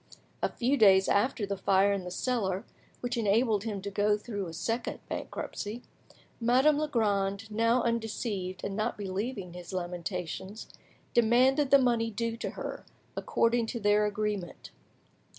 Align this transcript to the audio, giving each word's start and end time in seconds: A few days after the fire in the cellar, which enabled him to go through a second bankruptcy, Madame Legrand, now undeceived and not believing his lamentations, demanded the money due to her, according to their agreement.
A 0.41 0.49
few 0.49 0.77
days 0.77 1.07
after 1.07 1.45
the 1.45 1.55
fire 1.55 1.93
in 1.93 2.05
the 2.05 2.09
cellar, 2.09 2.65
which 3.01 3.17
enabled 3.17 3.65
him 3.65 3.83
to 3.83 3.91
go 3.91 4.17
through 4.17 4.47
a 4.47 4.53
second 4.53 4.99
bankruptcy, 5.07 5.83
Madame 6.39 6.79
Legrand, 6.79 7.51
now 7.51 7.83
undeceived 7.83 8.63
and 8.63 8.75
not 8.75 8.97
believing 8.97 9.53
his 9.53 9.73
lamentations, 9.73 10.67
demanded 11.13 11.69
the 11.69 11.77
money 11.77 12.09
due 12.09 12.35
to 12.37 12.49
her, 12.49 12.83
according 13.15 13.67
to 13.67 13.79
their 13.79 14.07
agreement. 14.07 14.71